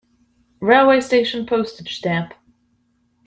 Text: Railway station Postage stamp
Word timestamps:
Railway 0.59 0.99
station 0.99 1.45
Postage 1.45 1.95
stamp 1.95 2.33